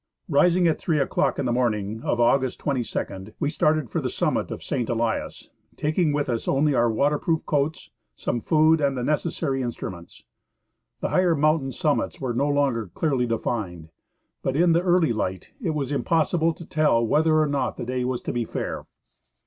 Rising 0.29 0.67
at 0.67 0.79
three 0.79 0.97
o'clock 0.99 1.37
on 1.37 1.45
the 1.45 1.51
morning 1.51 2.01
of 2.03 2.19
August 2.19 2.59
22, 2.59 3.35
we 3.39 3.51
started 3.51 3.87
for 3.87 4.01
the 4.01 4.09
summit 4.09 4.49
of 4.49 4.63
St. 4.63 4.89
Elias, 4.89 5.51
taking 5.77 6.11
with 6.11 6.27
us 6.27 6.47
only 6.47 6.73
our 6.73 6.89
water 6.91 7.19
proof 7.19 7.45
coats, 7.45 7.91
some 8.15 8.39
food, 8.41 8.81
and 8.81 8.97
the 8.97 9.03
necessary 9.03 9.61
instruments. 9.61 10.23
The 11.01 11.09
higher 11.09 11.35
mountain 11.35 11.71
summits 11.71 12.19
were 12.19 12.33
no 12.33 12.47
longer 12.47 12.87
clearly 12.87 13.27
defined, 13.27 13.89
but 14.41 14.55
in 14.55 14.71
the 14.73 14.81
early 14.81 15.13
light 15.13 15.53
it 15.61 15.75
was 15.75 15.91
impossible 15.91 16.55
to 16.55 16.65
tell 16.65 17.05
whether 17.05 17.39
or 17.39 17.45
not 17.45 17.77
the 17.77 17.85
day 17.85 18.03
was 18.03 18.21
to 18.23 18.33
be 18.33 18.43
fair. 18.43 18.87